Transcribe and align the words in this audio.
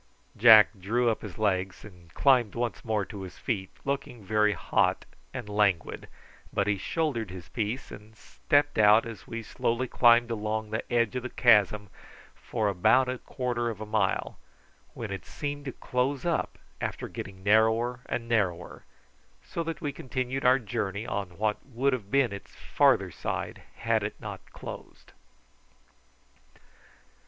Jack 0.35 0.69
drew 0.79 1.11
up 1.11 1.21
his 1.21 1.37
legs 1.37 1.85
and 1.85 2.11
climbed 2.15 2.55
once 2.55 2.83
more 2.83 3.05
to 3.05 3.21
his 3.21 3.37
feet, 3.37 3.69
looking 3.85 4.23
very 4.25 4.53
hot 4.53 5.05
and 5.31 5.47
languid, 5.47 6.07
but 6.51 6.65
he 6.65 6.75
shouldered 6.79 7.29
his 7.29 7.49
piece 7.49 7.91
and 7.91 8.15
stepped 8.15 8.79
out 8.79 9.05
as 9.05 9.27
we 9.27 9.43
slowly 9.43 9.87
climbed 9.87 10.31
along 10.31 10.71
the 10.71 10.91
edge 10.91 11.15
of 11.15 11.21
the 11.21 11.29
chasm 11.29 11.87
for 12.33 12.67
about 12.67 13.07
a 13.07 13.19
quarter 13.19 13.69
of 13.69 13.79
a 13.79 13.85
mile, 13.85 14.39
when 14.95 15.11
it 15.11 15.23
seemed 15.23 15.65
to 15.65 15.71
close 15.71 16.25
up 16.25 16.57
after 16.81 17.07
getting 17.07 17.43
narrower 17.43 17.99
and 18.07 18.27
narrower, 18.27 18.83
so 19.43 19.61
that 19.61 19.81
we 19.81 19.91
continued 19.93 20.43
our 20.43 20.57
journey 20.57 21.05
on 21.05 21.37
what 21.37 21.63
would 21.63 21.93
have 21.93 22.09
been 22.09 22.33
its 22.33 22.55
farther 22.55 23.11
side 23.11 23.61
had 23.75 24.01
it 24.01 24.19
not 24.19 24.43
closed. 24.51 25.13